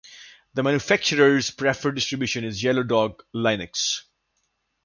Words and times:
The 0.55 0.63
manufacturer's 0.63 1.51
preferred 1.51 1.91
distribution 1.93 2.43
is 2.43 2.63
Yellow 2.63 2.81
Dog 2.81 3.23
Linux. 3.35 4.01